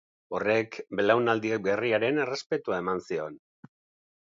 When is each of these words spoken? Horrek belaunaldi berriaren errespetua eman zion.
Horrek 0.37 0.77
belaunaldi 1.01 1.53
berriaren 1.69 2.21
errespetua 2.27 2.85
eman 2.87 3.09
zion. 3.11 3.43